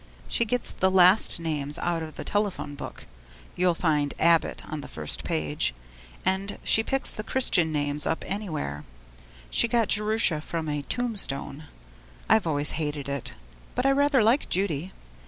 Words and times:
She 0.27 0.45
gets 0.45 0.73
the 0.73 0.89
last 0.89 1.39
names 1.39 1.77
out 1.77 2.01
of 2.01 2.15
the 2.15 2.23
telephone 2.23 2.73
book 2.73 3.05
you'll 3.55 3.75
find 3.75 4.15
Abbott 4.17 4.65
on 4.67 4.81
the 4.81 4.87
first 4.87 5.23
page 5.23 5.75
and 6.25 6.57
she 6.63 6.81
picks 6.81 7.13
the 7.13 7.21
Christian 7.21 7.71
names 7.71 8.07
up 8.07 8.23
anywhere; 8.25 8.83
she 9.51 9.67
got 9.67 9.89
Jerusha 9.89 10.41
from 10.41 10.67
a 10.67 10.81
tombstone. 10.81 11.65
I've 12.27 12.47
always 12.47 12.71
hated 12.81 13.07
it; 13.07 13.33
but 13.75 13.85
I 13.85 13.91
rather 13.91 14.23
like 14.23 14.49
Judy. 14.49 14.91